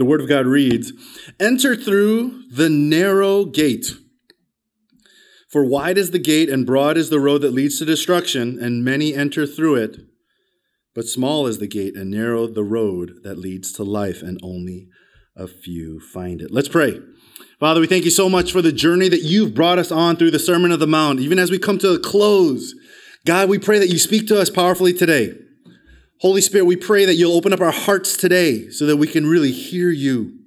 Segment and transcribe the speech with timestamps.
[0.00, 0.94] The Word of God reads
[1.38, 3.92] Enter through the narrow gate.
[5.50, 8.82] For wide is the gate and broad is the road that leads to destruction, and
[8.82, 9.98] many enter through it.
[10.94, 14.88] But small is the gate and narrow the road that leads to life, and only
[15.36, 16.50] a few find it.
[16.50, 16.98] Let's pray.
[17.58, 20.30] Father, we thank you so much for the journey that you've brought us on through
[20.30, 21.20] the Sermon of the Mount.
[21.20, 22.74] Even as we come to a close,
[23.26, 25.34] God, we pray that you speak to us powerfully today.
[26.20, 29.26] Holy Spirit, we pray that you'll open up our hearts today so that we can
[29.26, 30.38] really hear you.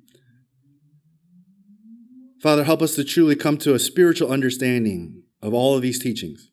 [2.42, 6.52] Father, help us to truly come to a spiritual understanding of all of these teachings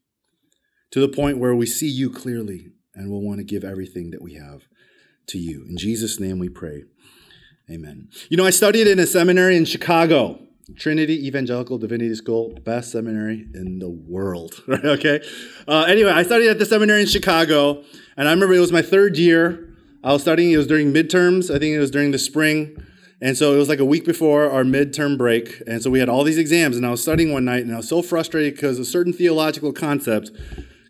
[0.90, 4.22] to the point where we see you clearly and we'll want to give everything that
[4.22, 4.62] we have
[5.26, 5.66] to you.
[5.68, 6.84] In Jesus' name we pray.
[7.70, 8.08] Amen.
[8.30, 10.40] You know, I studied in a seminary in Chicago,
[10.76, 14.62] Trinity Evangelical Divinity School, best seminary in the world.
[14.68, 14.84] Right?
[14.84, 15.20] okay.
[15.66, 17.82] Uh, anyway, I studied at the seminary in Chicago,
[18.16, 19.74] and I remember it was my third year.
[20.04, 21.54] I was studying, it was during midterms.
[21.54, 22.76] I think it was during the spring.
[23.20, 25.62] And so it was like a week before our midterm break.
[25.66, 27.76] And so we had all these exams, and I was studying one night, and I
[27.78, 30.30] was so frustrated because a certain theological concept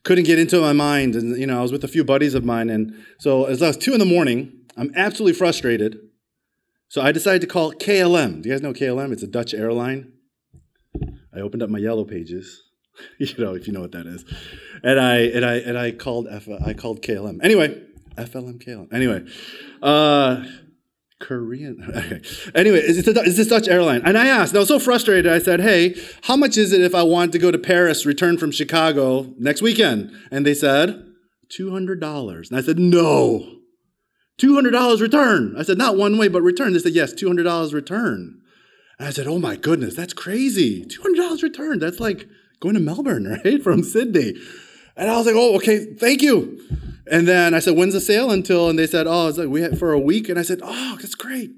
[0.04, 1.16] couldn't get into my mind.
[1.16, 2.70] And, you know, I was with a few buddies of mine.
[2.70, 5.98] And so as I was two in the morning, I'm absolutely frustrated.
[6.90, 8.42] So I decided to call KLM.
[8.42, 9.12] Do you guys know KLM?
[9.12, 10.12] It's a Dutch airline.
[11.32, 12.64] I opened up my yellow pages,
[13.18, 14.24] you know, if you know what that is.
[14.82, 17.38] And I and I and I called F I called KLM.
[17.44, 17.80] Anyway,
[18.16, 18.92] FLM KLM.
[18.92, 19.24] Anyway,
[19.80, 20.44] uh
[21.20, 21.78] Korean.
[22.56, 24.02] Anyway, is it's this Dutch airline.
[24.04, 26.80] And I asked, and I was so frustrated, I said, hey, how much is it
[26.80, 30.10] if I want to go to Paris, return from Chicago next weekend?
[30.32, 31.06] And they said,
[31.50, 32.48] $200.
[32.50, 33.59] And I said, no,
[34.40, 35.54] $200 return.
[35.58, 36.72] I said, not one way, but return.
[36.72, 38.40] They said, yes, $200 return.
[38.98, 40.84] And I said, oh my goodness, that's crazy.
[40.84, 41.78] $200 return.
[41.78, 42.28] That's like
[42.60, 43.62] going to Melbourne, right?
[43.62, 44.34] From Sydney.
[44.96, 46.60] And I was like, oh, okay, thank you.
[47.10, 48.68] And then I said, when's the sale until?
[48.68, 50.28] And they said, oh, it's like we had for a week.
[50.28, 51.50] And I said, oh, that's great.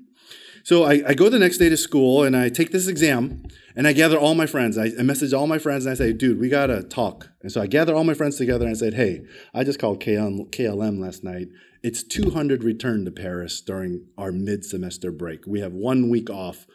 [0.64, 3.42] So I, I go the next day to school and I take this exam
[3.74, 4.78] and I gather all my friends.
[4.78, 7.30] I, I message all my friends and I say, dude, we got to talk.
[7.42, 10.01] And so I gather all my friends together and I said, hey, I just called
[10.01, 11.48] KLM, KLM last night.
[11.82, 15.46] It's 200 return to Paris during our mid semester break.
[15.46, 16.66] We have one week off.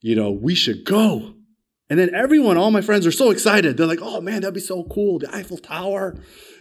[0.00, 1.34] You know, we should go.
[1.90, 3.76] And then everyone, all my friends are so excited.
[3.76, 5.18] They're like, oh man, that'd be so cool.
[5.18, 6.16] The Eiffel Tower,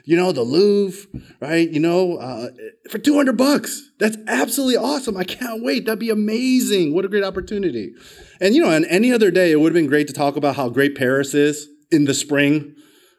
[0.05, 1.07] you know, the Louvre,
[1.41, 1.69] right?
[1.69, 2.47] You know, uh,
[2.89, 3.91] for 200 bucks.
[3.99, 5.17] That's absolutely awesome.
[5.17, 5.85] I can't wait.
[5.85, 6.95] That'd be amazing.
[6.95, 7.94] What a great opportunity.
[8.39, 10.55] And, you know, on any other day, it would have been great to talk about
[10.55, 12.73] how great Paris is in the spring.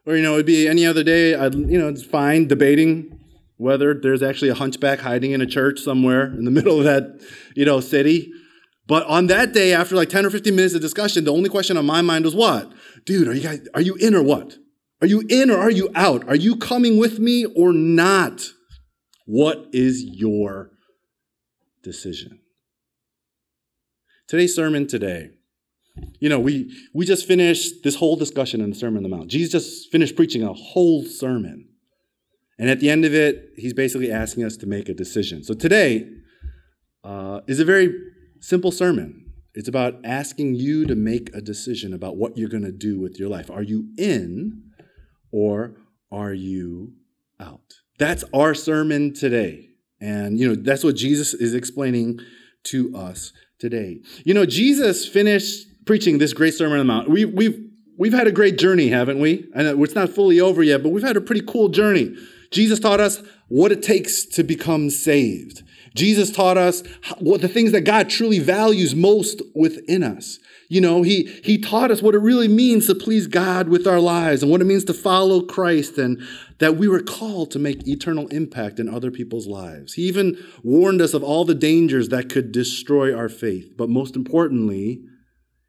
[0.07, 3.18] Or, you know, it'd be any other day, I'd, you know, it's fine debating
[3.59, 7.21] whether there's actually a hunchback hiding in a church somewhere in the middle of that,
[7.55, 8.33] you know, city.
[8.87, 11.77] But on that day, after like 10 or 15 minutes of discussion, the only question
[11.77, 12.73] on my mind was what?
[13.05, 14.57] Dude, are you guys, are you in or what?
[15.03, 16.27] Are you in or are you out?
[16.27, 18.47] Are you coming with me or not?
[19.27, 20.71] What is your
[21.83, 22.41] decision?
[24.27, 25.31] Today's sermon today.
[26.21, 29.31] You know, we, we just finished this whole discussion in the Sermon on the Mount.
[29.31, 31.68] Jesus just finished preaching a whole sermon.
[32.59, 35.45] And at the end of it, he's basically asking us to make a decision.
[35.45, 36.11] So today
[37.05, 37.95] uh, is a very
[38.41, 39.33] simple sermon.
[39.55, 43.19] It's about asking you to make a decision about what you're going to do with
[43.19, 43.51] your life.
[43.51, 44.63] Are you in
[45.33, 45.77] or
[46.11, 46.93] are you
[47.41, 47.75] out?
[47.99, 49.71] That's our sermon today.
[50.01, 52.21] And, you know, that's what Jesus is explaining
[52.65, 54.01] to us today.
[54.25, 57.11] You know, Jesus finished preaching this great Sermon on the Mount.
[57.11, 57.59] We, we've,
[57.97, 59.49] we've had a great journey, haven't we?
[59.55, 62.15] And it's not fully over yet, but we've had a pretty cool journey.
[62.51, 65.63] Jesus taught us what it takes to become saved.
[65.95, 66.83] Jesus taught us
[67.19, 70.39] what the things that God truly values most within us.
[70.69, 74.01] You know, he, he taught us what it really means to please God with our
[74.01, 76.23] lives and what it means to follow Christ and
[76.59, 79.95] that we were called to make eternal impact in other people's lives.
[79.95, 83.73] He even warned us of all the dangers that could destroy our faith.
[83.77, 85.01] But most importantly,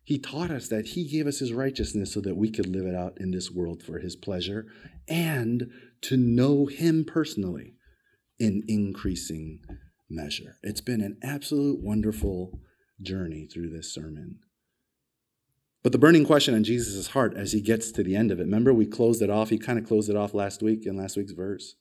[0.04, 2.96] he taught us that he gave us his righteousness so that we could live it
[2.96, 4.66] out in this world for his pleasure
[5.08, 5.72] and
[6.02, 7.76] to know him personally
[8.40, 9.60] in increasing
[10.10, 10.58] measure.
[10.64, 12.60] It's been an absolute wonderful
[13.02, 14.40] journey through this sermon.
[15.82, 18.44] But the burning question in Jesus' heart as he gets to the end of it,
[18.44, 21.16] remember we closed it off, he kind of closed it off last week in last
[21.16, 21.76] week's verse.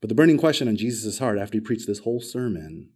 [0.00, 2.90] But the burning question in Jesus' heart after he preached this whole sermon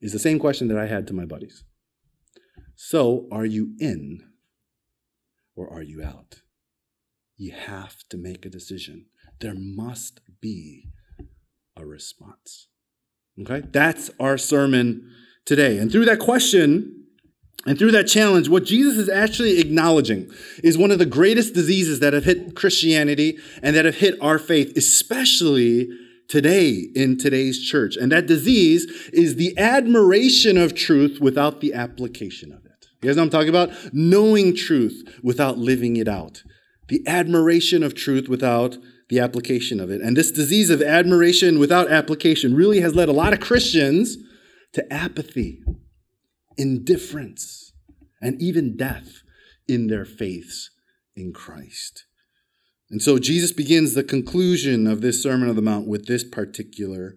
[0.00, 1.64] is the same question that I had to my buddies.
[2.76, 4.20] So, are you in
[5.56, 6.42] or are you out?
[7.38, 9.06] You have to make a decision.
[9.40, 10.90] There must be
[11.76, 12.68] a response.
[13.40, 13.62] Okay?
[13.70, 15.10] That's our sermon
[15.46, 15.78] today.
[15.78, 17.04] And through that question,
[17.66, 20.30] and through that challenge, what Jesus is actually acknowledging
[20.62, 24.38] is one of the greatest diseases that have hit Christianity and that have hit our
[24.38, 25.88] faith, especially
[26.28, 27.96] today in today's church.
[27.96, 32.86] And that disease is the admiration of truth without the application of it.
[33.02, 33.70] You guys know what I'm talking about?
[33.92, 36.42] Knowing truth without living it out.
[36.88, 40.00] The admiration of truth without the application of it.
[40.00, 44.16] And this disease of admiration without application really has led a lot of Christians
[44.72, 45.62] to apathy,
[46.56, 47.72] indifference,
[48.20, 49.22] and even death
[49.66, 50.70] in their faiths
[51.16, 52.04] in Christ.
[52.90, 57.16] And so Jesus begins the conclusion of this Sermon on the Mount with this particular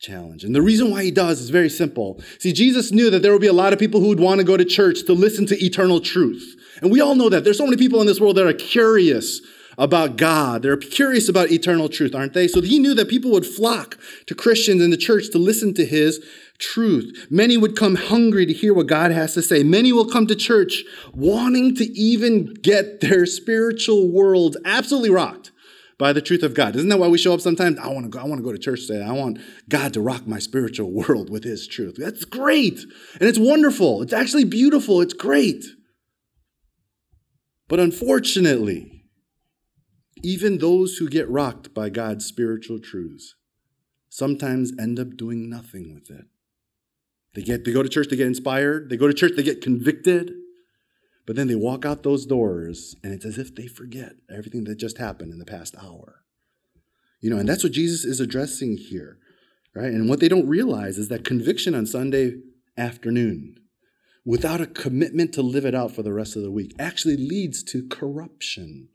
[0.00, 0.44] challenge.
[0.44, 2.22] And the reason why he does is very simple.
[2.38, 4.44] See, Jesus knew that there would be a lot of people who would want to
[4.44, 6.54] go to church to listen to eternal truth.
[6.80, 7.44] And we all know that.
[7.44, 9.40] There's so many people in this world that are curious
[9.78, 10.62] about God.
[10.62, 12.48] They're curious about eternal truth, aren't they?
[12.48, 13.96] So he knew that people would flock
[14.26, 16.24] to Christians in the church to listen to his
[16.58, 17.28] truth.
[17.30, 19.62] Many would come hungry to hear what God has to say.
[19.62, 20.82] Many will come to church
[21.14, 25.52] wanting to even get their spiritual world absolutely rocked
[25.96, 26.74] by the truth of God.
[26.74, 27.78] Isn't that why we show up sometimes?
[27.78, 29.04] I want to go, I want to go to church today.
[29.04, 29.38] I want
[29.68, 31.94] God to rock my spiritual world with his truth.
[31.96, 32.80] That's great.
[33.20, 34.02] And it's wonderful.
[34.02, 35.00] It's actually beautiful.
[35.00, 35.64] It's great.
[37.68, 39.04] But unfortunately,
[40.22, 43.34] even those who get rocked by God's spiritual truths
[44.08, 46.24] sometimes end up doing nothing with it.
[47.34, 49.60] They get they go to church, they get inspired, they go to church, they get
[49.60, 50.32] convicted,
[51.26, 54.78] but then they walk out those doors and it's as if they forget everything that
[54.78, 56.24] just happened in the past hour.
[57.20, 59.18] You know, and that's what Jesus is addressing here,
[59.74, 59.92] right?
[59.92, 62.36] And what they don't realize is that conviction on Sunday
[62.76, 63.56] afternoon
[64.24, 67.62] without a commitment to live it out for the rest of the week actually leads
[67.62, 68.88] to corruption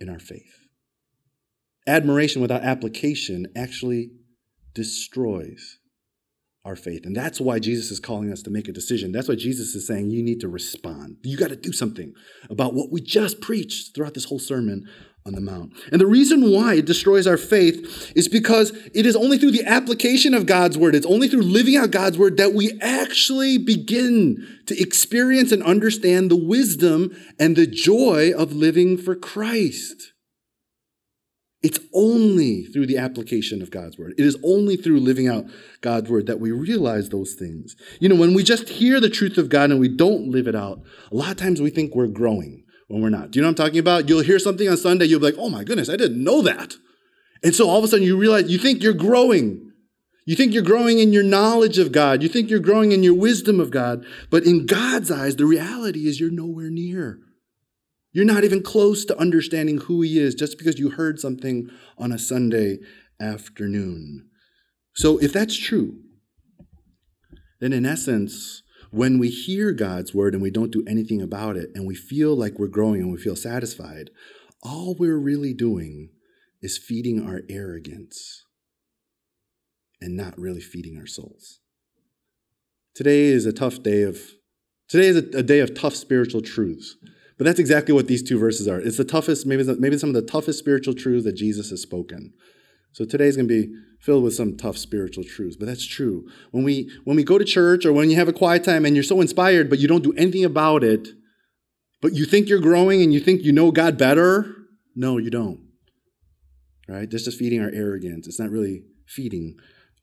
[0.00, 0.58] in our faith.
[1.86, 4.10] Admiration without application actually
[4.74, 5.78] destroys
[6.64, 7.06] our faith.
[7.06, 9.10] And that's why Jesus is calling us to make a decision.
[9.10, 11.16] That's why Jesus is saying you need to respond.
[11.22, 12.12] You got to do something
[12.50, 14.84] about what we just preached throughout this whole sermon
[15.28, 15.72] on the Mount.
[15.92, 19.64] And the reason why it destroys our faith is because it is only through the
[19.64, 24.44] application of God's word, it's only through living out God's word that we actually begin
[24.66, 30.12] to experience and understand the wisdom and the joy of living for Christ.
[31.60, 34.14] It's only through the application of God's word.
[34.16, 35.46] It is only through living out
[35.80, 37.74] God's word that we realize those things.
[38.00, 40.54] You know, when we just hear the truth of God and we don't live it
[40.54, 40.80] out,
[41.10, 43.30] a lot of times we think we're growing when we're not.
[43.30, 44.08] Do you know what I'm talking about?
[44.08, 46.74] You'll hear something on Sunday, you'll be like, oh my goodness, I didn't know that.
[47.44, 49.72] And so all of a sudden you realize, you think you're growing.
[50.26, 52.22] You think you're growing in your knowledge of God.
[52.22, 54.04] You think you're growing in your wisdom of God.
[54.30, 57.20] But in God's eyes, the reality is you're nowhere near.
[58.12, 62.12] You're not even close to understanding who He is just because you heard something on
[62.12, 62.78] a Sunday
[63.20, 64.28] afternoon.
[64.94, 66.00] So, if that's true,
[67.60, 71.70] then in essence, when we hear God's word and we don't do anything about it
[71.74, 74.10] and we feel like we're growing and we feel satisfied,
[74.62, 76.10] all we're really doing
[76.62, 78.44] is feeding our arrogance
[80.00, 81.60] and not really feeding our souls.
[82.94, 84.18] Today is a tough day of
[84.88, 86.96] today is a, a day of tough spiritual truths.
[87.38, 88.80] But that's exactly what these two verses are.
[88.80, 92.32] It's the toughest, maybe, maybe some of the toughest spiritual truths that Jesus has spoken.
[92.92, 96.26] So today's going to be filled with some tough spiritual truths, but that's true.
[96.50, 98.94] When we when we go to church or when you have a quiet time and
[98.94, 101.08] you're so inspired but you don't do anything about it,
[102.00, 104.54] but you think you're growing and you think you know God better,
[104.94, 105.60] no, you don't.
[106.88, 107.10] Right?
[107.10, 108.26] That's just feeding our arrogance.
[108.26, 109.56] It's not really feeding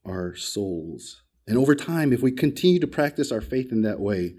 [0.05, 1.21] our souls.
[1.47, 4.35] And over time, if we continue to practice our faith in that way,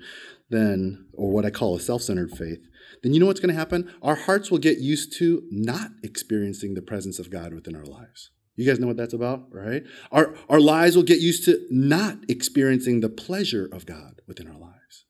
[0.51, 2.67] then, or what I call a self centered faith,
[3.03, 3.93] then you know what's going to happen?
[4.03, 8.31] Our hearts will get used to not experiencing the presence of God within our lives.
[8.57, 9.83] You guys know what that's about, right?
[10.11, 14.59] Our, our lives will get used to not experiencing the pleasure of God within our
[14.59, 15.05] lives.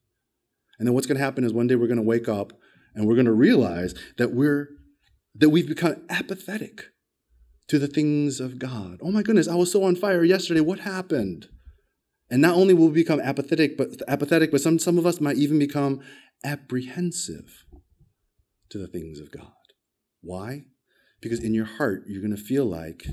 [0.79, 2.53] And then what's going to happen is one day we're going to wake up
[2.95, 4.69] and we're going to realize that we're
[5.39, 6.87] that we've become apathetic
[7.69, 8.99] to the things of God.
[9.03, 10.61] Oh my goodness, I was so on fire yesterday.
[10.61, 11.49] What happened?
[12.31, 15.37] And not only will we become apathetic, but apathetic, but some, some of us might
[15.37, 16.01] even become
[16.43, 17.65] apprehensive
[18.71, 19.53] to the things of God.
[20.23, 20.65] Why?
[21.21, 23.07] Because in your heart, you're going to feel like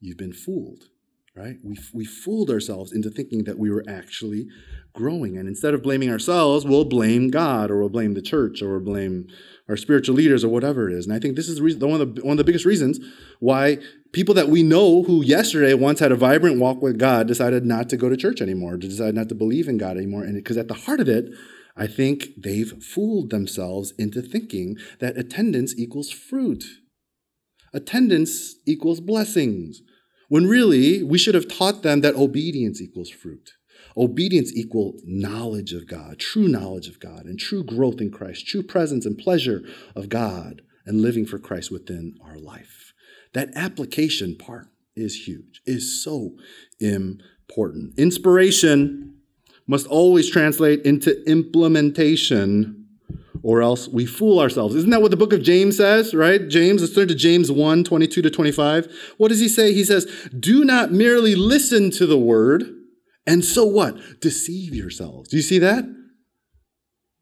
[0.00, 0.84] you've been fooled,
[1.36, 1.56] right?
[1.62, 4.48] We, we fooled ourselves into thinking that we were actually
[4.92, 5.36] growing.
[5.36, 8.80] And instead of blaming ourselves, we'll blame God or we'll blame the church or we'll
[8.94, 9.28] blame
[9.68, 11.06] our spiritual leaders or whatever it is.
[11.06, 12.98] And I think this is reason, one, of the, one of the biggest reasons
[13.38, 13.78] why
[14.12, 17.88] people that we know who yesterday once had a vibrant walk with God decided not
[17.90, 20.24] to go to church anymore, to decide not to believe in God anymore.
[20.24, 21.30] And because at the heart of it,
[21.76, 26.64] I think they've fooled themselves into thinking that attendance equals fruit.
[27.72, 29.82] Attendance equals blessings.
[30.30, 33.54] When really, we should have taught them that obedience equals fruit.
[33.96, 38.62] Obedience equals knowledge of God, true knowledge of God, and true growth in Christ, true
[38.62, 39.64] presence and pleasure
[39.96, 42.94] of God, and living for Christ within our life.
[43.32, 46.36] That application part is huge, is so
[46.78, 47.98] important.
[47.98, 49.16] Inspiration
[49.66, 52.79] must always translate into implementation
[53.42, 54.74] or else we fool ourselves.
[54.74, 56.48] Isn't that what the book of James says, right?
[56.48, 59.14] James, let's turn to James 1 22 to 25.
[59.16, 59.72] What does he say?
[59.72, 60.06] He says,
[60.38, 62.64] Do not merely listen to the word,
[63.26, 64.20] and so what?
[64.20, 65.28] Deceive yourselves.
[65.28, 65.84] Do you see that?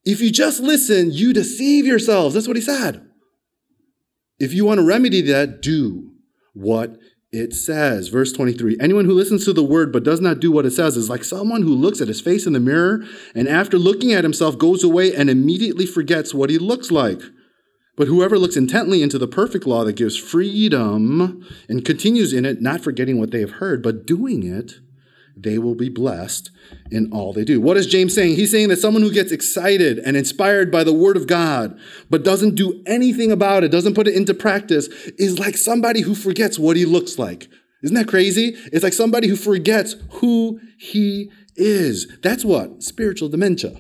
[0.05, 2.35] If you just listen, you deceive yourselves.
[2.35, 3.05] That's what he said.
[4.39, 6.13] If you want to remedy that, do
[6.55, 6.97] what
[7.33, 8.09] it says.
[8.09, 10.97] Verse 23 Anyone who listens to the word but does not do what it says
[10.97, 13.05] is like someone who looks at his face in the mirror
[13.35, 17.21] and after looking at himself goes away and immediately forgets what he looks like.
[17.97, 22.63] But whoever looks intently into the perfect law that gives freedom and continues in it,
[22.63, 24.75] not forgetting what they have heard, but doing it,
[25.41, 26.51] they will be blessed
[26.91, 27.61] in all they do.
[27.61, 28.37] What is James saying?
[28.37, 31.79] He's saying that someone who gets excited and inspired by the word of God,
[32.11, 36.15] but doesn't do anything about it, doesn't put it into practice, is like somebody who
[36.15, 37.49] forgets what he looks like.
[37.83, 38.57] Isn't that crazy?
[38.73, 42.09] It's like somebody who forgets who he is.
[42.23, 43.77] That's what spiritual dementia.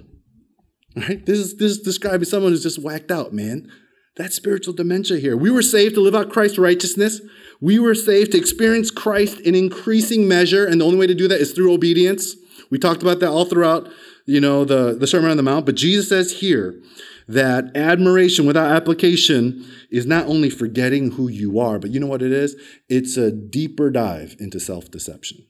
[0.96, 1.24] Right?
[1.24, 3.70] This is this is someone who's just whacked out, man.
[4.16, 5.36] That's spiritual dementia here.
[5.36, 7.20] We were saved to live out Christ's righteousness.
[7.60, 11.28] We were saved to experience Christ in increasing measure, and the only way to do
[11.28, 12.36] that is through obedience.
[12.70, 13.88] We talked about that all throughout,
[14.26, 15.66] you know, the, the Sermon on the Mount.
[15.66, 16.80] But Jesus says here
[17.26, 22.22] that admiration without application is not only forgetting who you are, but you know what
[22.22, 22.54] it is?
[22.88, 25.44] It's a deeper dive into self-deception.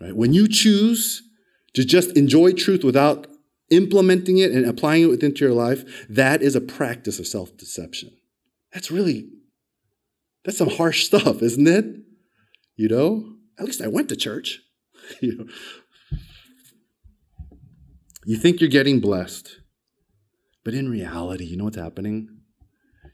[0.00, 0.14] Right?
[0.14, 1.22] When you choose
[1.74, 3.26] to just enjoy truth without
[3.70, 8.10] implementing it and applying it within your life, that is a practice of self-deception.
[8.72, 9.28] That's really
[10.44, 11.84] that's some harsh stuff, isn't it?
[12.76, 14.60] You know, at least I went to church.
[15.20, 15.44] you, know.
[18.24, 19.60] you think you're getting blessed,
[20.64, 22.28] but in reality, you know what's happening?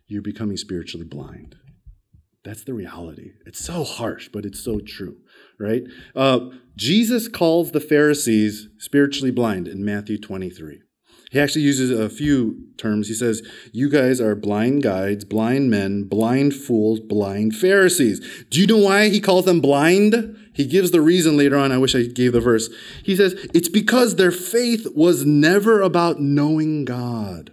[0.07, 1.57] You're becoming spiritually blind.
[2.45, 3.33] That's the reality.
[3.45, 5.17] It's so harsh, but it's so true,
[5.59, 5.83] right?
[6.15, 10.81] Uh, Jesus calls the Pharisees spiritually blind in Matthew 23.
[11.31, 13.09] He actually uses a few terms.
[13.09, 13.43] He says,
[13.73, 18.45] You guys are blind guides, blind men, blind fools, blind Pharisees.
[18.49, 20.37] Do you know why he calls them blind?
[20.55, 21.73] He gives the reason later on.
[21.73, 22.69] I wish I gave the verse.
[23.03, 27.53] He says, It's because their faith was never about knowing God,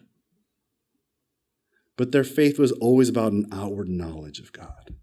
[1.97, 4.95] but their faith was always about an outward knowledge of God.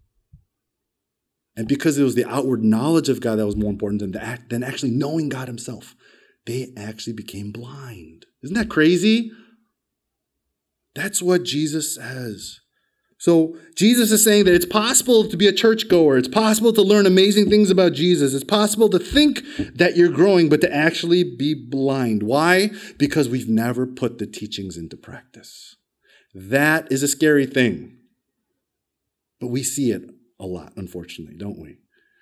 [1.57, 4.39] And because it was the outward knowledge of God that was more important than, the,
[4.49, 5.95] than actually knowing God Himself,
[6.45, 8.25] they actually became blind.
[8.43, 9.31] Isn't that crazy?
[10.95, 12.59] That's what Jesus says.
[13.17, 16.17] So Jesus is saying that it's possible to be a churchgoer.
[16.17, 18.33] It's possible to learn amazing things about Jesus.
[18.33, 19.43] It's possible to think
[19.75, 22.23] that you're growing, but to actually be blind.
[22.23, 22.71] Why?
[22.97, 25.75] Because we've never put the teachings into practice.
[26.33, 27.99] That is a scary thing.
[29.39, 30.01] But we see it
[30.39, 31.77] a lot, unfortunately, don't we?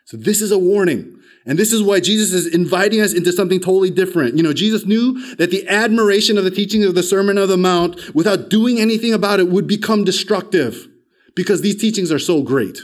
[0.10, 1.20] So this is a warning.
[1.46, 4.36] And this is why Jesus is inviting us into something totally different.
[4.36, 7.58] You know, Jesus knew that the admiration of the teaching of the Sermon of the
[7.58, 10.88] Mount without doing anything about it would become destructive
[11.36, 12.80] because these teachings are so great.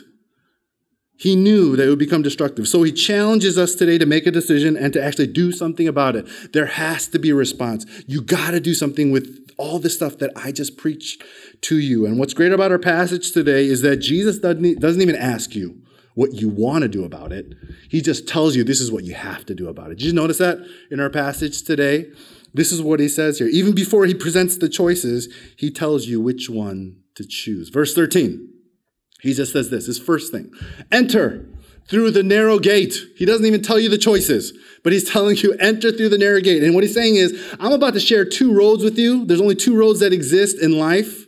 [1.18, 2.68] He knew that it would become destructive.
[2.68, 6.16] So he challenges us today to make a decision and to actually do something about
[6.16, 6.28] it.
[6.54, 7.88] There has to be a response.
[8.06, 11.24] You got to do something with all the stuff that I just preached
[11.62, 12.06] to you.
[12.06, 15.82] And what's great about our passage today is that Jesus doesn't, doesn't even ask you,
[16.16, 17.54] what you want to do about it.
[17.90, 20.00] He just tells you this is what you have to do about it.
[20.00, 20.58] Did you notice that
[20.90, 22.08] in our passage today?
[22.54, 23.48] This is what he says here.
[23.48, 27.70] Even before he presents the choices, he tells you which one to choose.
[27.70, 28.50] Verse 13,
[29.22, 30.52] he just says this his first thing
[30.92, 31.46] enter
[31.90, 32.96] through the narrow gate.
[33.18, 34.54] He doesn't even tell you the choices,
[34.84, 36.64] but he's telling you enter through the narrow gate.
[36.64, 39.26] And what he's saying is, I'm about to share two roads with you.
[39.26, 41.25] There's only two roads that exist in life.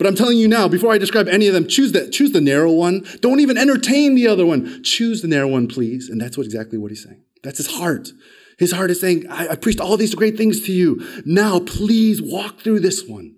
[0.00, 2.40] But I'm telling you now, before I describe any of them, choose the, choose the
[2.40, 3.04] narrow one.
[3.20, 4.82] Don't even entertain the other one.
[4.82, 6.08] Choose the narrow one, please.
[6.08, 7.22] And that's what exactly what he's saying.
[7.42, 8.08] That's his heart.
[8.56, 11.06] His heart is saying, I, I preached all these great things to you.
[11.26, 13.36] Now, please walk through this one.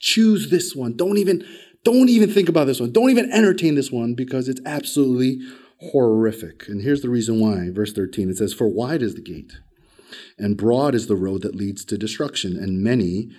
[0.00, 0.96] Choose this one.
[0.96, 1.46] Don't even,
[1.84, 2.90] don't even think about this one.
[2.90, 5.38] Don't even entertain this one because it's absolutely
[5.92, 6.64] horrific.
[6.66, 7.70] And here's the reason why.
[7.70, 9.52] Verse 13, it says, For wide is the gate,
[10.36, 13.30] and broad is the road that leads to destruction, and many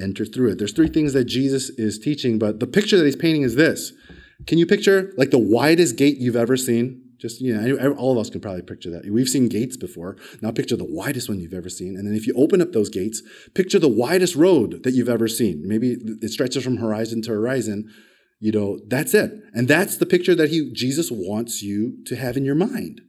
[0.00, 0.58] enter through it.
[0.58, 3.92] There's three things that Jesus is teaching, but the picture that he's painting is this.
[4.46, 7.02] Can you picture like the widest gate you've ever seen?
[7.18, 9.04] Just, you know, all of us can probably picture that.
[9.10, 10.16] We've seen gates before.
[10.40, 11.96] Now picture the widest one you've ever seen.
[11.96, 13.22] And then if you open up those gates,
[13.54, 15.68] picture the widest road that you've ever seen.
[15.68, 17.92] Maybe it stretches from horizon to horizon.
[18.38, 19.32] You know, that's it.
[19.52, 23.02] And that's the picture that he, Jesus wants you to have in your mind.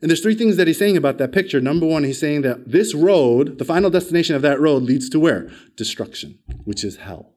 [0.00, 1.60] And there's three things that he's saying about that picture.
[1.60, 5.20] Number one, he's saying that this road, the final destination of that road, leads to
[5.20, 5.50] where?
[5.76, 7.34] Destruction, which is hell.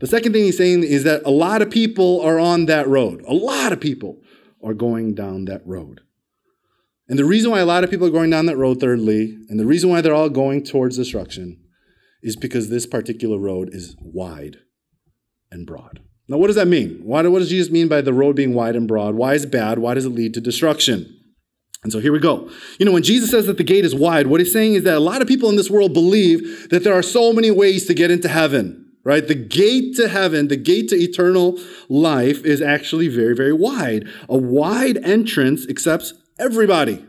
[0.00, 3.24] The second thing he's saying is that a lot of people are on that road.
[3.28, 4.20] A lot of people
[4.62, 6.00] are going down that road.
[7.08, 9.60] And the reason why a lot of people are going down that road, thirdly, and
[9.60, 11.60] the reason why they're all going towards destruction
[12.22, 14.56] is because this particular road is wide
[15.50, 16.00] and broad.
[16.26, 17.00] Now, what does that mean?
[17.02, 19.14] Why, what does Jesus mean by the road being wide and broad?
[19.14, 19.78] Why is it bad?
[19.78, 21.20] Why does it lead to destruction?
[21.84, 22.50] And so here we go.
[22.78, 24.96] You know, when Jesus says that the gate is wide, what he's saying is that
[24.96, 27.94] a lot of people in this world believe that there are so many ways to
[27.94, 29.28] get into heaven right?
[29.28, 34.08] The gate to heaven, the gate to eternal life is actually very, very wide.
[34.28, 37.04] A wide entrance accepts everybody,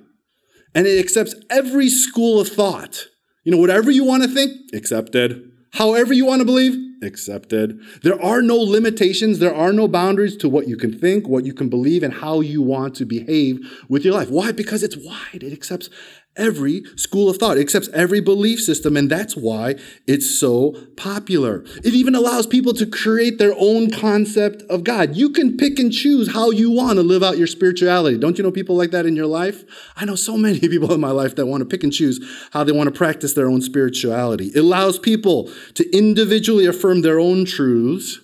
[0.76, 3.06] and it accepts every school of thought.
[3.44, 5.52] You know, whatever you want to think, accepted.
[5.74, 7.80] However you want to believe, accepted.
[8.02, 11.54] There are no limitations, there are no boundaries to what you can think, what you
[11.54, 14.30] can believe, and how you want to behave with your life.
[14.30, 14.52] Why?
[14.52, 15.44] Because it's wide.
[15.44, 15.90] It accepts
[16.36, 19.76] every school of thought, accepts every belief system, and that's why
[20.08, 21.64] it's so popular.
[21.84, 25.16] It even allows people to create their own concept of God.
[25.16, 28.18] You can pick and choose how you want to live out your spirituality.
[28.18, 29.64] Don't you know people like that in your life?
[29.96, 32.20] I know so many people in my life that want to pick and choose
[32.52, 34.48] how they want to practice their own spirituality.
[34.48, 38.20] It allows people to individually affirm their own truths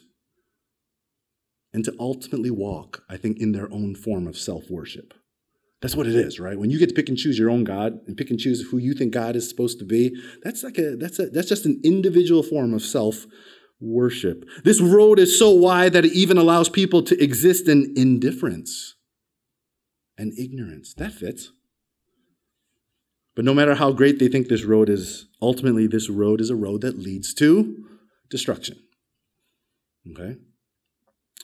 [1.73, 5.13] and to ultimately walk, I think, in their own form of self worship.
[5.81, 6.59] That's what it is, right?
[6.59, 8.77] When you get to pick and choose your own God and pick and choose who
[8.77, 11.81] you think God is supposed to be, that's like a that's a that's just an
[11.83, 13.25] individual form of self
[13.79, 14.45] worship.
[14.63, 18.95] This road is so wide that it even allows people to exist in indifference
[20.17, 20.93] and ignorance.
[20.93, 21.51] That fits.
[23.35, 26.55] But no matter how great they think this road is, ultimately this road is a
[26.55, 27.85] road that leads to
[28.29, 28.77] destruction.
[30.11, 30.37] Okay?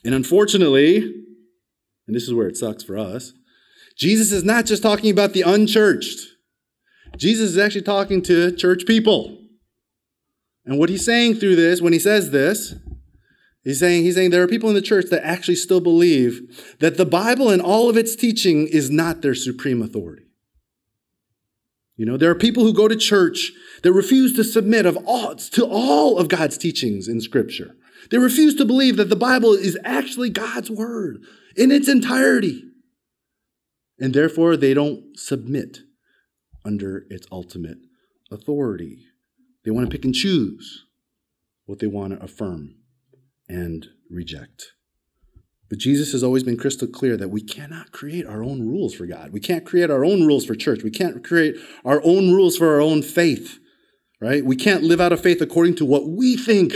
[0.03, 3.33] And unfortunately, and this is where it sucks for us,
[3.97, 6.19] Jesus is not just talking about the unchurched.
[7.17, 9.37] Jesus is actually talking to church people.
[10.65, 12.75] And what he's saying through this, when he says this,
[13.63, 16.97] he's saying, he's saying there are people in the church that actually still believe that
[16.97, 20.23] the Bible and all of its teaching is not their supreme authority.
[21.95, 25.35] You know, there are people who go to church that refuse to submit of all,
[25.35, 27.75] to all of God's teachings in Scripture.
[28.11, 31.23] They refuse to believe that the Bible is actually God's word
[31.55, 32.63] in its entirety
[33.99, 35.79] and therefore they don't submit
[36.65, 37.79] under its ultimate
[38.31, 39.05] authority.
[39.63, 40.85] They want to pick and choose
[41.65, 42.75] what they want to affirm
[43.47, 44.73] and reject.
[45.69, 49.05] But Jesus has always been crystal clear that we cannot create our own rules for
[49.05, 49.33] God.
[49.33, 50.83] We can't create our own rules for church.
[50.83, 53.59] We can't create our own rules for our own faith,
[54.21, 54.45] right?
[54.45, 56.73] We can't live out of faith according to what we think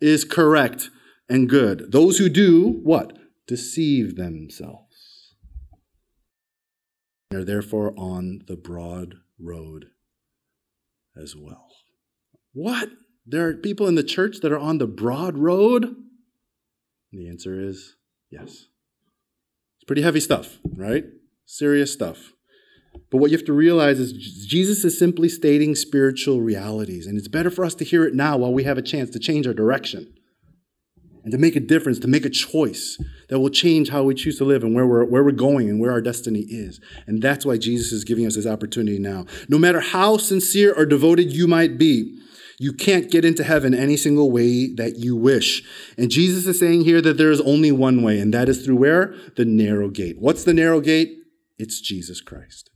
[0.00, 0.90] is correct
[1.28, 1.90] and good.
[1.90, 3.16] Those who do what?
[3.46, 4.87] Deceive themselves
[7.34, 9.86] are therefore on the broad road
[11.16, 11.68] as well.
[12.52, 12.90] What?
[13.26, 15.84] There are people in the church that are on the broad road?
[15.84, 17.96] And the answer is
[18.30, 18.66] yes.
[19.76, 21.04] It's pretty heavy stuff, right?
[21.44, 22.32] Serious stuff.
[23.10, 27.28] But what you have to realize is Jesus is simply stating spiritual realities, and it's
[27.28, 29.54] better for us to hear it now while we have a chance to change our
[29.54, 30.17] direction
[31.28, 32.96] and to make a difference, to make a choice
[33.28, 35.78] that will change how we choose to live and where we're, where we're going and
[35.78, 36.80] where our destiny is.
[37.06, 39.26] And that's why Jesus is giving us this opportunity now.
[39.46, 42.18] No matter how sincere or devoted you might be,
[42.58, 45.62] you can't get into heaven any single way that you wish.
[45.98, 48.76] And Jesus is saying here that there is only one way, and that is through
[48.76, 49.14] where?
[49.36, 50.16] The narrow gate.
[50.18, 51.14] What's the narrow gate?
[51.58, 52.70] It's Jesus Christ.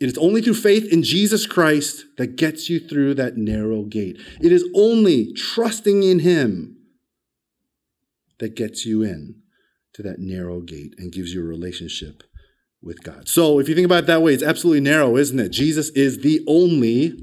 [0.00, 4.20] It is only through faith in Jesus Christ that gets you through that narrow gate.
[4.40, 6.75] It is only trusting in Him
[8.38, 9.42] that gets you in
[9.94, 12.22] to that narrow gate and gives you a relationship
[12.82, 13.28] with God.
[13.28, 15.48] So if you think about it that way, it's absolutely narrow, isn't it?
[15.50, 17.18] Jesus is the only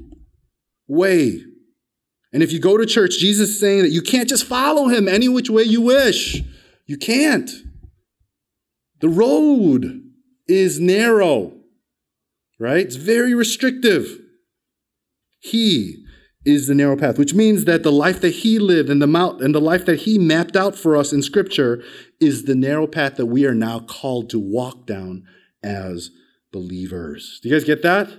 [0.88, 1.42] way.
[2.32, 5.06] And if you go to church, Jesus is saying that you can't just follow him
[5.06, 6.42] any which way you wish.
[6.86, 7.50] You can't.
[9.00, 10.02] The road
[10.48, 11.52] is narrow,
[12.58, 12.84] right?
[12.84, 14.18] It's very restrictive.
[15.38, 16.03] He
[16.44, 19.42] is the narrow path, which means that the life that he lived and the mount
[19.42, 21.82] and the life that he mapped out for us in scripture
[22.20, 25.24] is the narrow path that we are now called to walk down
[25.62, 26.10] as
[26.52, 27.40] believers.
[27.42, 28.12] Do you guys get that?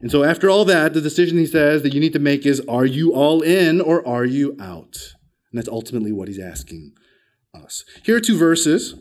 [0.00, 2.60] And so after all that, the decision he says that you need to make is
[2.68, 4.96] are you all in or are you out?
[5.50, 6.92] And that's ultimately what he's asking
[7.54, 7.84] us.
[8.04, 8.94] Here are two verses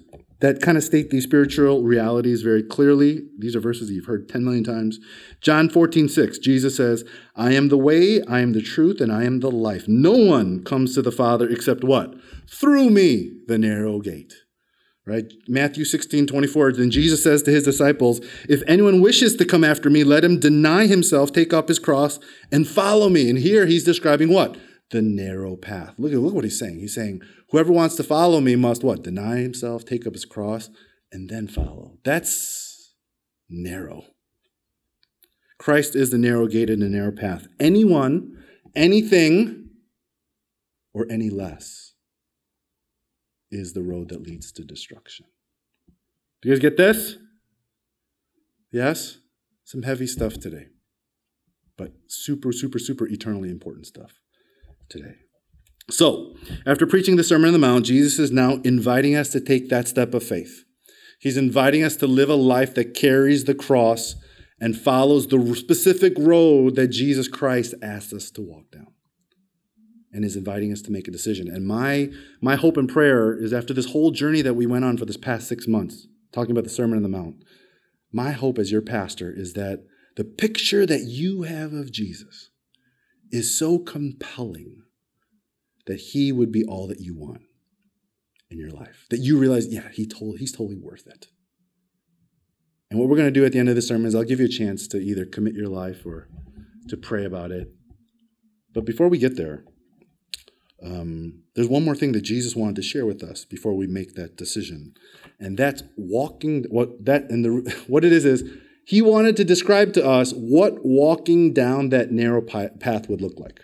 [0.43, 3.21] that kind of state these spiritual realities very clearly.
[3.39, 4.99] These are verses you've heard 10 million times.
[5.39, 9.23] John 14, 6, Jesus says, I am the way, I am the truth, and I
[9.23, 9.85] am the life.
[9.87, 12.15] No one comes to the Father except what?
[12.45, 14.33] Through me, the narrow gate.
[15.05, 15.31] Right?
[15.47, 16.73] Matthew 16, 24.
[16.73, 20.41] Then Jesus says to his disciples, If anyone wishes to come after me, let him
[20.41, 22.19] deny himself, take up his cross,
[22.51, 23.29] and follow me.
[23.29, 24.57] And here he's describing what?
[24.93, 25.95] the narrow path.
[25.97, 26.79] Look at look what he's saying.
[26.79, 27.21] He's saying,
[27.53, 29.03] whoever wants to follow me must what?
[29.03, 30.69] Deny himself, take up his cross,
[31.11, 31.99] and then follow.
[32.03, 32.95] That's
[33.47, 34.07] narrow.
[35.59, 37.47] Christ is the narrow gate and the narrow path.
[37.59, 38.43] Anyone,
[38.75, 39.69] anything,
[40.93, 41.93] or any less
[43.51, 45.27] is the road that leads to destruction.
[46.41, 47.17] Do you guys get this?
[48.71, 49.19] Yes?
[49.63, 50.67] Some heavy stuff today,
[51.77, 54.19] but super, super, super eternally important stuff
[54.89, 55.22] today.
[55.89, 59.69] So, after preaching the Sermon on the Mount, Jesus is now inviting us to take
[59.69, 60.63] that step of faith.
[61.19, 64.15] He's inviting us to live a life that carries the cross
[64.59, 68.87] and follows the specific road that Jesus Christ asked us to walk down
[70.13, 71.49] and is inviting us to make a decision.
[71.49, 74.97] And my, my hope and prayer is after this whole journey that we went on
[74.97, 77.43] for this past six months, talking about the Sermon on the Mount,
[78.11, 79.83] my hope as your pastor is that
[80.15, 82.51] the picture that you have of Jesus
[83.31, 84.82] is so compelling
[85.85, 87.41] that he would be all that you want
[88.49, 89.05] in your life.
[89.09, 91.27] That you realize, yeah, he told, he's totally worth it.
[92.89, 94.39] And what we're going to do at the end of the sermon is I'll give
[94.39, 96.27] you a chance to either commit your life or
[96.89, 97.73] to pray about it.
[98.73, 99.63] But before we get there,
[100.83, 104.15] um, there's one more thing that Jesus wanted to share with us before we make
[104.15, 104.93] that decision,
[105.39, 106.65] and that's walking.
[106.69, 108.43] What that and the what it is is
[108.85, 113.61] he wanted to describe to us what walking down that narrow path would look like,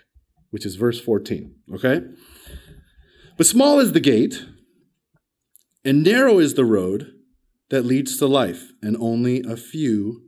[0.50, 1.54] which is verse 14.
[1.74, 2.02] Okay,
[3.36, 4.44] but small is the gate,
[5.84, 7.12] and narrow is the road
[7.70, 10.22] that leads to life, and only a few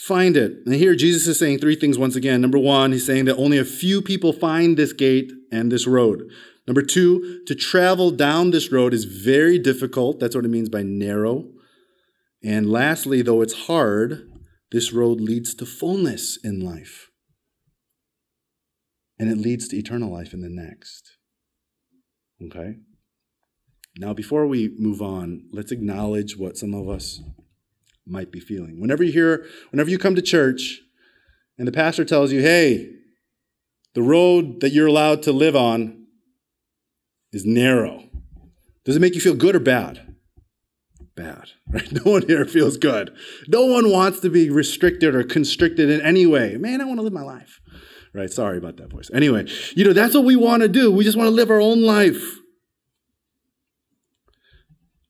[0.00, 0.52] find it.
[0.64, 2.40] And here Jesus is saying three things once again.
[2.40, 6.22] Number one, he's saying that only a few people find this gate and this road.
[6.66, 10.18] Number two, to travel down this road is very difficult.
[10.18, 11.48] That's what it means by narrow.
[12.42, 14.30] And lastly, though it's hard,
[14.72, 17.09] this road leads to fullness in life.
[19.20, 21.18] And it leads to eternal life in the next.
[22.42, 22.76] Okay?
[23.98, 27.20] Now, before we move on, let's acknowledge what some of us
[28.06, 28.80] might be feeling.
[28.80, 30.80] Whenever you hear, whenever you come to church
[31.58, 32.92] and the pastor tells you, hey,
[33.94, 36.06] the road that you're allowed to live on
[37.30, 38.04] is narrow.
[38.86, 40.14] Does it make you feel good or bad?
[41.14, 41.92] Bad, right?
[41.92, 43.14] No one here feels good.
[43.48, 46.56] No one wants to be restricted or constricted in any way.
[46.56, 47.60] Man, I want to live my life.
[48.12, 48.30] Right?
[48.30, 49.10] Sorry about that voice.
[49.14, 49.46] Anyway,
[49.76, 50.90] you know, that's what we want to do.
[50.90, 52.38] We just want to live our own life.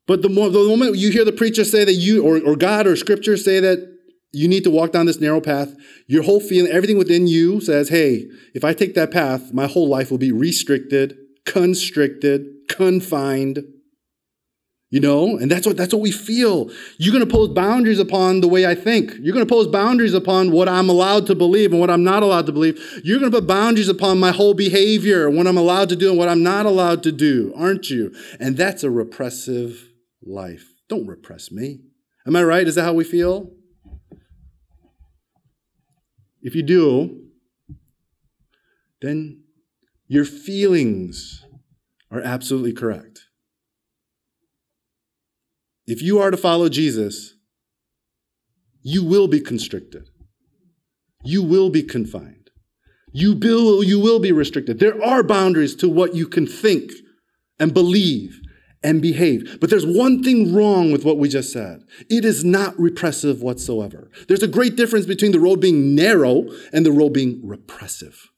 [0.06, 2.86] But the, more, the moment you hear the preacher say that you, or, or God
[2.86, 3.96] or scripture say that
[4.32, 5.74] you need to walk down this narrow path,
[6.06, 9.88] your whole feeling, everything within you says, hey, if I take that path, my whole
[9.88, 13.64] life will be restricted, constricted, confined.
[14.92, 16.68] You know, and that's what that's what we feel.
[16.98, 19.12] You're going to pose boundaries upon the way I think.
[19.20, 22.24] You're going to pose boundaries upon what I'm allowed to believe and what I'm not
[22.24, 23.00] allowed to believe.
[23.04, 26.18] You're going to put boundaries upon my whole behavior, what I'm allowed to do and
[26.18, 28.12] what I'm not allowed to do, aren't you?
[28.40, 29.90] And that's a repressive
[30.26, 30.72] life.
[30.88, 31.82] Don't repress me.
[32.26, 32.66] Am I right?
[32.66, 33.52] Is that how we feel?
[36.42, 37.26] If you do,
[39.00, 39.44] then
[40.08, 41.44] your feelings
[42.10, 43.09] are absolutely correct.
[45.86, 47.34] If you are to follow Jesus,
[48.82, 50.08] you will be constricted.
[51.22, 52.50] You will be confined.
[53.12, 54.78] You will, you will be restricted.
[54.78, 56.92] There are boundaries to what you can think
[57.58, 58.40] and believe
[58.82, 59.58] and behave.
[59.60, 61.82] But there's one thing wrong with what we just said.
[62.08, 64.10] It is not repressive whatsoever.
[64.28, 68.30] There's a great difference between the road being narrow and the road being repressive.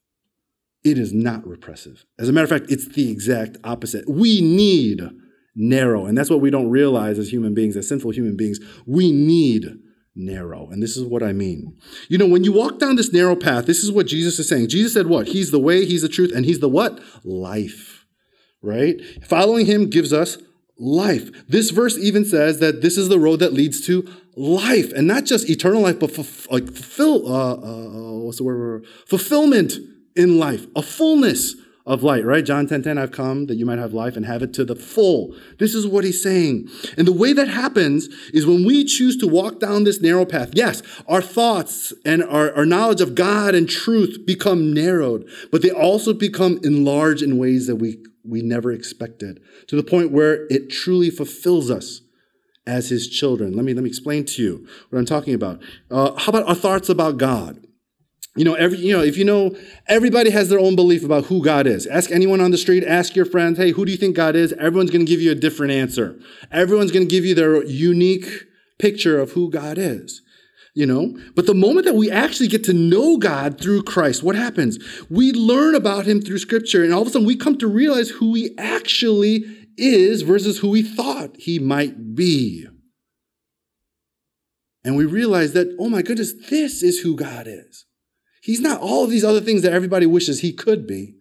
[0.83, 2.05] It is not repressive.
[2.19, 4.09] As a matter of fact, it's the exact opposite.
[4.09, 5.09] We need
[5.55, 8.59] narrow, and that's what we don't realize as human beings, as sinful human beings.
[8.87, 9.67] We need
[10.15, 10.69] narrow.
[10.71, 11.79] And this is what I mean.
[12.09, 14.69] You know, when you walk down this narrow path, this is what Jesus is saying.
[14.69, 15.29] Jesus said what?
[15.29, 17.01] He's the way, he's the truth, and he's the what?
[17.25, 18.03] Life
[18.63, 19.01] right?
[19.25, 20.39] Following him gives us
[20.79, 21.31] life.
[21.49, 25.25] This verse even says that this is the road that leads to life, and not
[25.25, 26.17] just eternal life, but
[26.51, 28.87] like fulfill, uh, uh, what's the word?
[29.07, 29.75] Fulfillment
[30.17, 32.45] in life, a fullness of light, right?
[32.45, 34.77] John 10 10, I've come that you might have life and have it to the
[34.77, 35.35] full.
[35.59, 36.69] This is what he's saying.
[36.97, 40.51] And the way that happens is when we choose to walk down this narrow path,
[40.55, 45.71] yes, our thoughts and our, our knowledge of God and truth become narrowed, but they
[45.71, 50.71] also become enlarged in ways that we we never expected, to the point where it
[50.71, 52.03] truly fulfills us
[52.67, 53.55] as his children.
[53.55, 55.61] Let me, let me explain to you what I'm talking about.
[55.91, 57.67] Uh, how about our thoughts about God?
[58.35, 59.55] You know, every, you know, if you know,
[59.89, 61.87] everybody has their own belief about who God is.
[61.87, 64.53] Ask anyone on the street, ask your friends, hey, who do you think God is?
[64.55, 66.19] Everyone's going to give you a different answer.
[66.51, 68.27] Everyone's going to give you their unique
[68.79, 70.23] picture of who God is.
[70.75, 71.19] you know?
[71.35, 74.79] But the moment that we actually get to know God through Christ, what happens?
[75.11, 78.11] We learn about him through scripture, and all of a sudden we come to realize
[78.11, 79.45] who he actually
[79.77, 82.67] is versus who we thought he might be.
[84.85, 87.87] And we realize that, oh my goodness, this is who God is.
[88.43, 91.15] He's not all of these other things that everybody wishes he could be.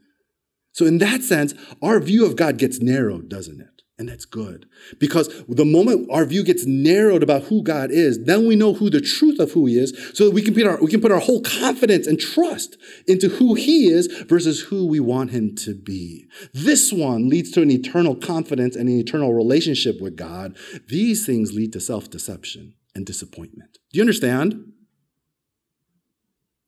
[0.74, 3.68] So, in that sense, our view of God gets narrowed, doesn't it?
[4.00, 4.66] And that's good.
[5.00, 8.90] Because the moment our view gets narrowed about who God is, then we know who
[8.90, 11.12] the truth of who he is, so that we can put our, we can put
[11.12, 15.76] our whole confidence and trust into who he is versus who we want him to
[15.76, 16.26] be.
[16.52, 20.58] This one leads to an eternal confidence and an eternal relationship with God.
[20.88, 23.78] These things lead to self-deception and disappointment.
[23.92, 24.72] Do you understand?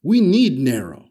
[0.03, 1.05] We need narrow,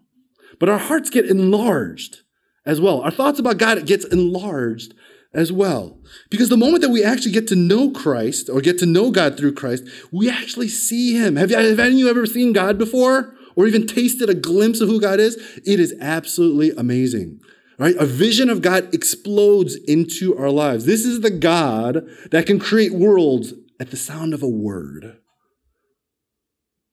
[0.60, 2.18] but our hearts get enlarged
[2.64, 3.00] as well.
[3.00, 4.94] Our thoughts about God gets enlarged
[5.34, 5.98] as well.
[6.30, 9.36] Because the moment that we actually get to know Christ or get to know God
[9.36, 11.36] through Christ, we actually see Him.
[11.36, 14.80] Have, you, have any of you ever seen God before or even tasted a glimpse
[14.80, 15.36] of who God is?
[15.64, 17.40] It is absolutely amazing.
[17.78, 17.96] Right?
[17.96, 20.84] A vision of God explodes into our lives.
[20.84, 25.18] This is the God that can create worlds at the sound of a word.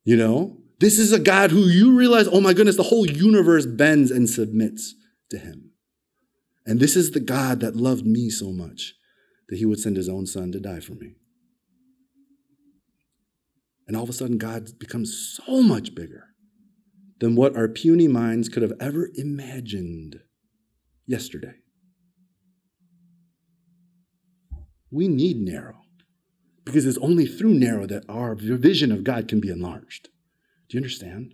[0.03, 0.58] You know?
[0.79, 4.29] This is a God who you realize, oh my goodness, the whole universe bends and
[4.29, 4.95] submits
[5.29, 5.71] to him.
[6.65, 8.93] And this is the God that loved me so much
[9.49, 11.15] that he would send his own son to die for me.
[13.87, 16.27] And all of a sudden, God becomes so much bigger
[17.19, 20.19] than what our puny minds could have ever imagined
[21.05, 21.55] yesterday.
[24.91, 25.81] We need narrow
[26.63, 30.09] because it's only through narrow that our vision of God can be enlarged.
[30.69, 31.33] Do you understand?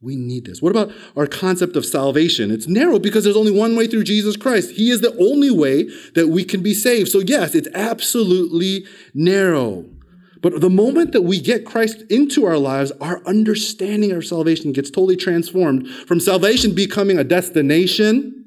[0.00, 0.60] We need this.
[0.60, 2.50] What about our concept of salvation?
[2.50, 4.72] It's narrow because there's only one way through Jesus Christ.
[4.72, 7.08] He is the only way that we can be saved.
[7.10, 9.86] So, yes, it's absolutely narrow.
[10.42, 14.90] But the moment that we get Christ into our lives, our understanding of salvation gets
[14.90, 18.44] totally transformed from salvation becoming a destination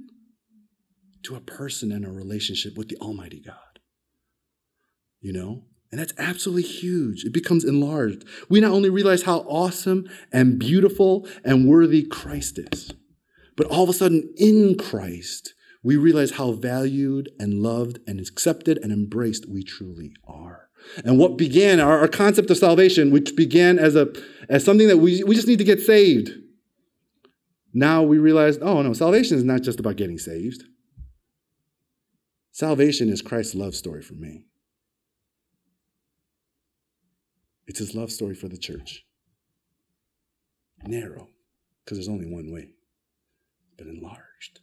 [1.23, 3.55] to a person and a relationship with the Almighty God.
[5.21, 5.63] You know?
[5.91, 7.23] And that's absolutely huge.
[7.23, 8.25] It becomes enlarged.
[8.49, 12.93] We not only realize how awesome and beautiful and worthy Christ is,
[13.55, 18.77] but all of a sudden in Christ, we realize how valued and loved and accepted
[18.83, 20.67] and embraced we truly are.
[21.05, 24.09] And what began, our, our concept of salvation, which began as, a,
[24.49, 26.31] as something that we, we just need to get saved,
[27.73, 30.63] now we realize, oh no, salvation is not just about getting saved.
[32.51, 34.45] Salvation is Christ's love story for me.
[37.67, 39.05] It's his love story for the church.
[40.85, 41.27] Narrow,
[41.83, 42.69] because there's only one way,
[43.77, 44.61] but enlarged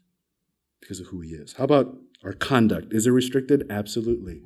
[0.80, 1.54] because of who he is.
[1.54, 2.92] How about our conduct?
[2.92, 3.66] Is it restricted?
[3.70, 4.42] Absolutely.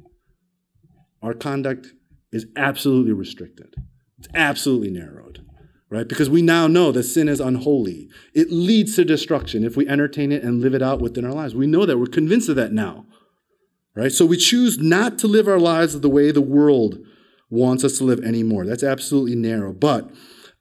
[1.22, 1.88] Our conduct
[2.32, 3.74] is absolutely restricted,
[4.18, 5.44] it's absolutely narrowed.
[5.90, 6.06] Right?
[6.06, 8.10] Because we now know that sin is unholy.
[8.34, 11.54] It leads to destruction if we entertain it and live it out within our lives.
[11.54, 11.96] We know that.
[11.96, 13.06] We're convinced of that now.
[13.94, 14.12] Right?
[14.12, 16.98] So we choose not to live our lives the way the world
[17.50, 18.66] wants us to live anymore.
[18.66, 19.72] That's absolutely narrow.
[19.72, 20.10] But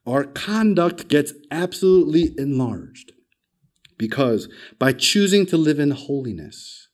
[0.06, 3.12] our conduct gets absolutely enlarged
[3.98, 4.48] because
[4.78, 6.88] by choosing to live in holiness,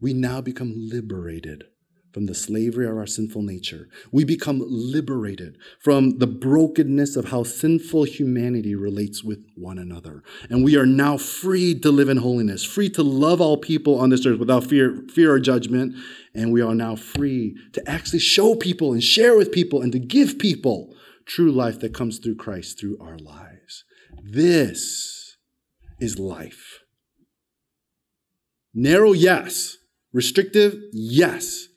[0.00, 1.64] we now become liberated
[2.12, 3.88] from the slavery of our sinful nature.
[4.10, 10.22] We become liberated from the brokenness of how sinful humanity relates with one another.
[10.50, 14.10] And we are now free to live in holiness, free to love all people on
[14.10, 15.94] this earth without fear, fear or judgment.
[16.34, 19.98] And we are now free to actually show people and share with people and to
[19.98, 20.94] give people
[21.24, 23.84] true life that comes through Christ through our lives.
[24.22, 25.36] This
[25.98, 26.80] is life.
[28.74, 29.78] Narrow, yes.
[30.12, 31.68] Restrictive, yes.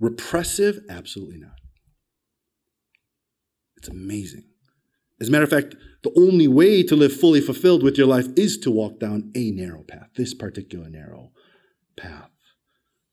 [0.00, 0.80] Repressive?
[0.88, 1.60] Absolutely not.
[3.76, 4.44] It's amazing.
[5.20, 8.26] As a matter of fact, the only way to live fully fulfilled with your life
[8.36, 11.32] is to walk down a narrow path, this particular narrow
[11.96, 12.30] path.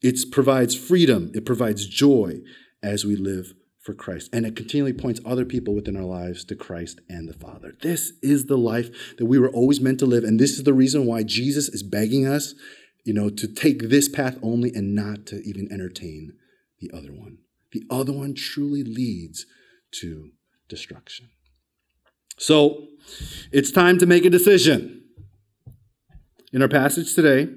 [0.02, 2.40] It provides freedom, it provides joy
[2.82, 4.30] as we live for Christ.
[4.32, 7.74] And it continually points other people within our lives to Christ and the Father.
[7.82, 10.24] This is the life that we were always meant to live.
[10.24, 12.54] And this is the reason why Jesus is begging us,
[13.06, 16.34] you know, to take this path only and not to even entertain
[16.80, 17.40] the other one.
[17.72, 19.46] The other one truly leads
[20.00, 20.32] to
[20.70, 21.30] destruction.
[22.38, 22.88] So
[23.52, 25.04] it's time to make a decision.
[26.54, 27.50] In our passage today,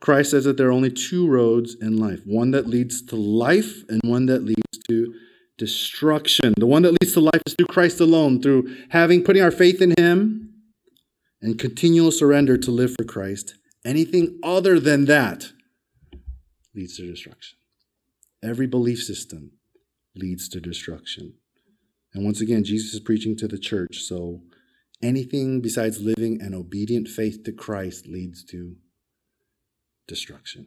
[0.00, 3.82] Christ says that there are only two roads in life one that leads to life
[3.88, 5.14] and one that leads to
[5.58, 6.54] destruction.
[6.56, 9.82] The one that leads to life is through Christ alone, through having, putting our faith
[9.82, 10.54] in Him
[11.42, 13.54] and continual surrender to live for Christ.
[13.84, 15.52] Anything other than that
[16.74, 17.58] leads to destruction.
[18.42, 19.52] Every belief system
[20.14, 21.34] leads to destruction.
[22.14, 24.02] And once again, Jesus is preaching to the church.
[24.02, 24.42] So
[25.02, 28.76] anything besides living an obedient faith to Christ leads to
[30.08, 30.66] destruction.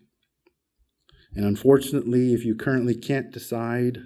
[1.35, 3.97] And unfortunately, if you currently can't decide,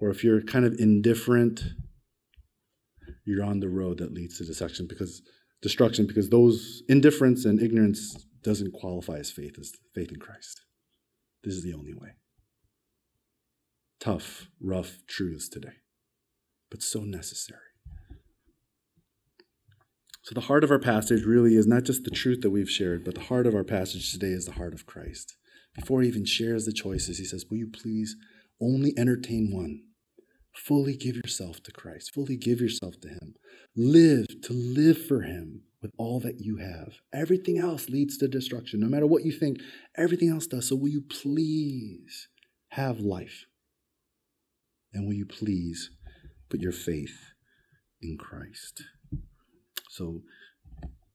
[0.00, 1.62] or if you're kind of indifferent,
[3.24, 5.22] you're on the road that leads to destruction because
[5.62, 10.60] destruction because those indifference and ignorance doesn't qualify as faith as faith in Christ.
[11.42, 12.10] This is the only way.
[14.04, 15.78] Tough, rough truths today,
[16.70, 17.60] but so necessary.
[20.20, 23.02] So, the heart of our passage really is not just the truth that we've shared,
[23.02, 25.38] but the heart of our passage today is the heart of Christ.
[25.74, 28.14] Before he even shares the choices, he says, Will you please
[28.60, 29.80] only entertain one?
[30.54, 33.36] Fully give yourself to Christ, fully give yourself to him.
[33.74, 36.96] Live to live for him with all that you have.
[37.14, 38.80] Everything else leads to destruction.
[38.80, 39.60] No matter what you think,
[39.96, 40.68] everything else does.
[40.68, 42.28] So, will you please
[42.68, 43.46] have life?
[44.94, 45.90] And will you please
[46.48, 47.32] put your faith
[48.00, 48.84] in Christ?
[49.90, 50.22] So,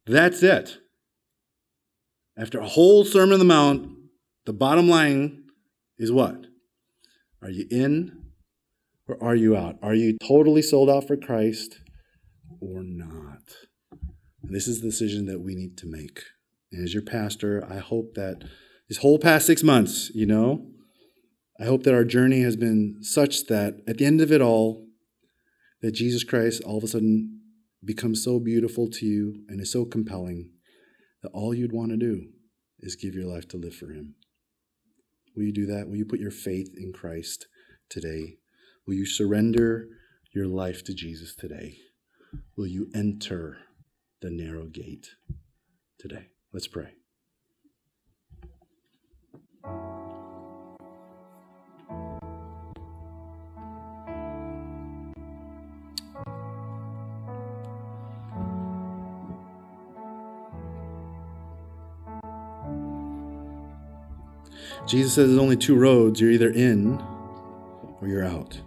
[0.06, 0.78] that's it.
[2.38, 3.98] After a whole Sermon on the Mount,
[4.46, 5.44] the bottom line
[5.98, 6.48] is what?
[7.42, 8.26] Are you in
[9.08, 9.78] or are you out?
[9.82, 11.80] Are you totally sold out for Christ
[12.62, 13.42] or not?
[14.44, 16.22] And this is the decision that we need to make.
[16.72, 18.44] And as your pastor, I hope that
[18.88, 20.66] this whole past six months, you know,
[21.60, 24.88] I hope that our journey has been such that at the end of it all,
[25.82, 27.42] that Jesus Christ all of a sudden
[27.84, 30.52] becomes so beautiful to you and is so compelling
[31.22, 32.28] that all you'd want to do
[32.80, 34.16] is give your life to live for Him.
[35.36, 35.88] Will you do that?
[35.88, 37.48] Will you put your faith in Christ
[37.90, 38.38] today?
[38.88, 39.88] Will you surrender
[40.34, 41.78] your life to Jesus today?
[42.58, 43.58] Will you enter
[44.22, 45.10] the narrow gate
[45.98, 46.28] today?
[46.54, 46.99] Let's pray.
[64.90, 66.20] Jesus says there's only two roads.
[66.20, 67.00] You're either in
[68.02, 68.60] or you're out.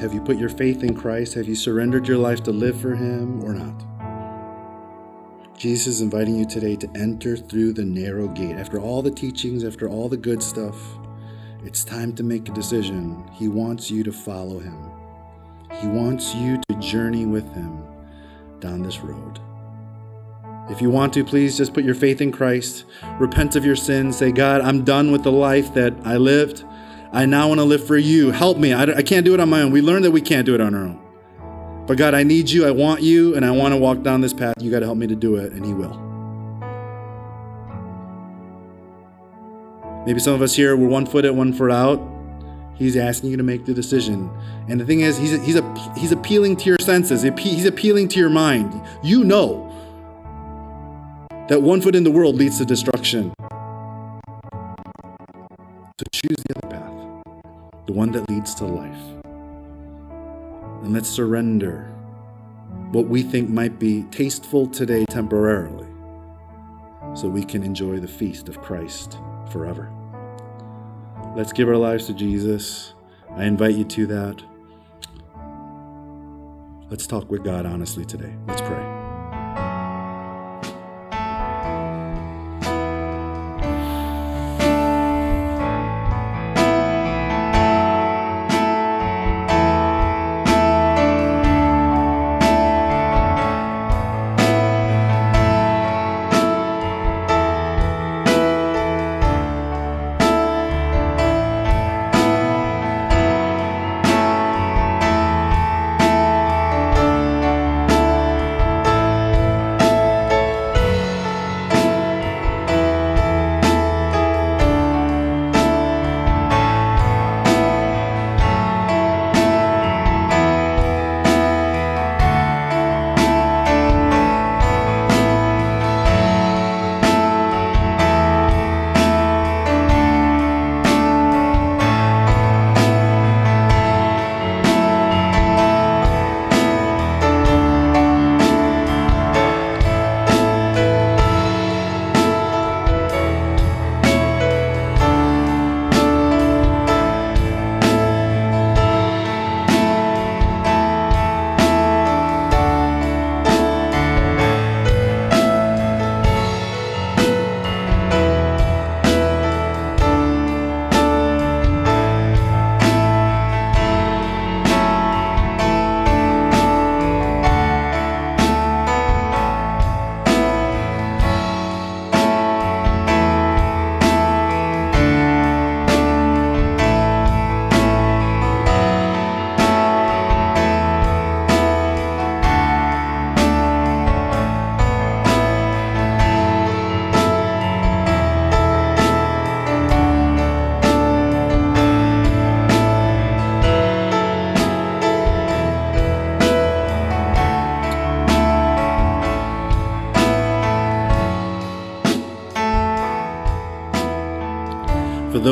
[0.00, 1.34] Have you put your faith in Christ?
[1.34, 3.84] Have you surrendered your life to live for Him or not?
[5.58, 8.54] Jesus is inviting you today to enter through the narrow gate.
[8.54, 10.76] After all the teachings, after all the good stuff,
[11.64, 13.28] it's time to make a decision.
[13.32, 14.88] He wants you to follow Him,
[15.80, 17.82] He wants you to journey with Him
[18.60, 19.40] down this road.
[20.70, 22.84] If you want to, please just put your faith in Christ,
[23.18, 26.64] repent of your sins, say, God, I'm done with the life that I lived.
[27.10, 28.30] I now want to live for you.
[28.32, 28.74] Help me.
[28.74, 29.72] I, I can't do it on my own.
[29.72, 31.84] We learned that we can't do it on our own.
[31.86, 32.66] But God, I need you.
[32.66, 34.56] I want you, and I want to walk down this path.
[34.60, 35.96] You got to help me to do it, and He will.
[40.04, 41.98] Maybe some of us here, we're one foot in, one foot out.
[42.74, 44.30] He's asking you to make the decision.
[44.68, 48.20] And the thing is, he's, he's, a, he's appealing to your senses, he's appealing to
[48.20, 48.80] your mind.
[49.02, 49.67] You know
[51.48, 53.32] that one foot in the world leads to destruction.
[55.98, 57.24] So choose the other path,
[57.86, 59.02] the one that leads to life.
[60.82, 61.84] And let's surrender
[62.92, 65.88] what we think might be tasteful today temporarily
[67.14, 69.18] so we can enjoy the feast of Christ
[69.50, 69.90] forever.
[71.34, 72.94] Let's give our lives to Jesus.
[73.30, 74.42] I invite you to that.
[76.90, 78.34] Let's talk with God honestly today.
[78.46, 78.77] Let's pray.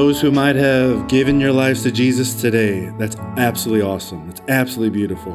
[0.07, 4.31] Those who might have given your lives to Jesus today, that's absolutely awesome.
[4.31, 5.33] It's absolutely beautiful.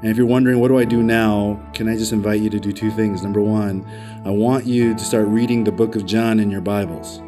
[0.00, 1.60] And if you're wondering, what do I do now?
[1.74, 3.22] Can I just invite you to do two things?
[3.22, 3.86] Number one,
[4.24, 7.18] I want you to start reading the book of John in your Bibles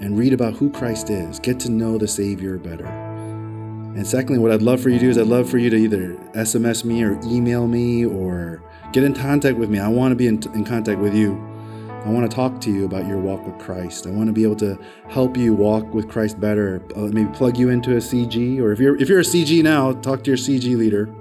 [0.00, 1.38] and read about who Christ is.
[1.38, 2.84] Get to know the Savior better.
[2.84, 5.76] And secondly, what I'd love for you to do is I'd love for you to
[5.76, 8.62] either SMS me or email me or
[8.92, 9.78] get in contact with me.
[9.78, 11.53] I want to be in, in contact with you.
[12.04, 14.06] I want to talk to you about your walk with Christ.
[14.06, 14.78] I want to be able to
[15.08, 16.82] help you walk with Christ better.
[16.94, 19.92] Uh, maybe plug you into a CG, or if you're if you're a CG now,
[19.92, 21.14] talk to your CG leader.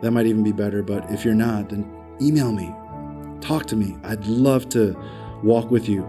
[0.00, 0.82] That might even be better.
[0.82, 1.90] But if you're not, then
[2.22, 2.74] email me,
[3.42, 3.98] talk to me.
[4.02, 4.96] I'd love to
[5.42, 6.08] walk with you.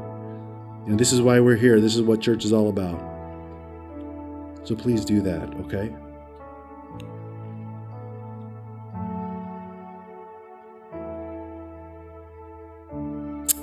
[0.85, 1.81] You know, this is why we're here.
[1.81, 2.99] This is what church is all about.
[4.63, 5.93] So please do that, okay?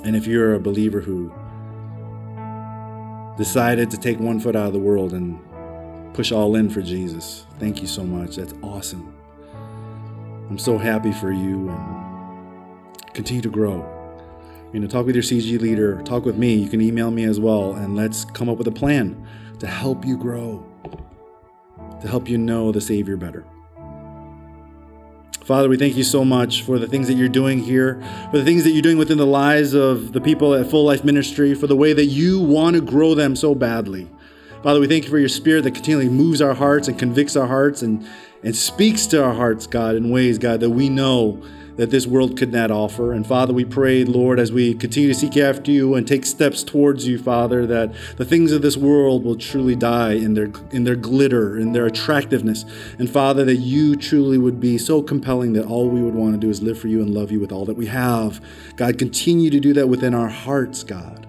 [0.09, 1.31] And if you're a believer who
[3.37, 5.39] decided to take one foot out of the world and
[6.15, 8.37] push all in for Jesus, thank you so much.
[8.37, 9.15] That's awesome.
[10.49, 13.87] I'm so happy for you and continue to grow.
[14.73, 16.55] You know, talk with your CG leader, talk with me.
[16.55, 19.27] You can email me as well, and let's come up with a plan
[19.59, 20.65] to help you grow,
[22.01, 23.45] to help you know the Savior better.
[25.49, 28.45] Father, we thank you so much for the things that you're doing here, for the
[28.45, 31.65] things that you're doing within the lives of the people at Full Life Ministry, for
[31.65, 34.07] the way that you want to grow them so badly.
[34.61, 37.47] Father, we thank you for your spirit that continually moves our hearts and convicts our
[37.47, 38.07] hearts and,
[38.43, 41.41] and speaks to our hearts, God, in ways, God, that we know
[41.79, 43.13] that this world could not offer.
[43.13, 46.61] And Father, we pray, Lord, as we continue to seek after you and take steps
[46.61, 50.83] towards you, Father, that the things of this world will truly die in their in
[50.83, 52.65] their glitter, in their attractiveness.
[52.99, 56.37] And Father, that you truly would be so compelling that all we would want to
[56.37, 58.43] do is live for you and love you with all that we have.
[58.75, 61.27] God, continue to do that within our hearts, God.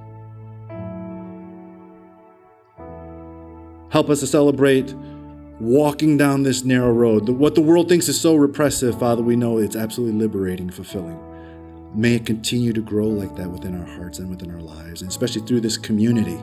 [3.90, 4.92] Help us to celebrate
[5.60, 7.28] walking down this narrow road.
[7.28, 11.20] What the world thinks is so repressive, Father, we know it's absolutely liberating, fulfilling.
[11.94, 15.10] May it continue to grow like that within our hearts and within our lives, and
[15.10, 16.38] especially through this community,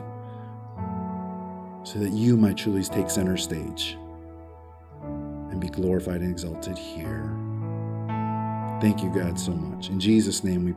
[1.84, 3.96] so that you might truly take center stage
[5.02, 7.34] and be glorified and exalted here.
[8.80, 9.88] Thank you, God, so much.
[9.88, 10.72] In Jesus' name we